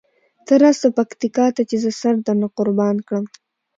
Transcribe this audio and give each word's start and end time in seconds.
ته 0.45 0.53
راسه 0.61 0.87
پکتیکا 0.97 1.45
ته 1.55 1.61
چې 1.69 1.75
زه 1.83 1.91
سره 2.01 2.17
درنه 2.25 2.47
قربانه 2.57 3.01
کړم. 3.07 3.25